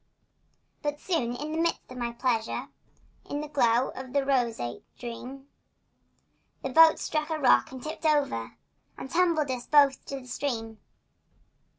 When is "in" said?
1.35-1.51, 3.29-3.39, 10.11-10.23